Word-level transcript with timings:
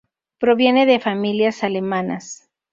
Proviene 0.39 0.87
de 0.87 0.99
familias 0.99 1.63
alemanas. 1.63 2.49